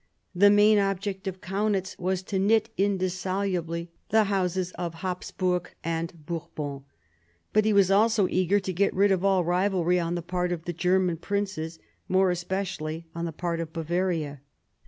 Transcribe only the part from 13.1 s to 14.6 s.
on the part of Bavaria.